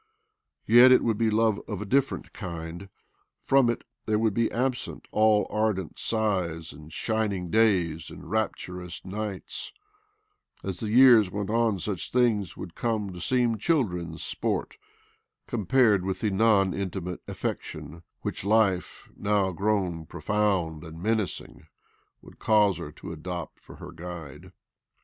[0.65, 2.89] Yet it would be love of a different kind.
[3.45, 9.71] From it there wpuld be absent all arde'nt sighs and shining days and raptutous nigihts;
[10.63, 14.75] as the years went on such things would come to seem children's sport
[15.45, 21.67] com pared with the non intimate affection which life, now grown profound and menacing,
[22.23, 24.51] would cause her to adopt for her guide.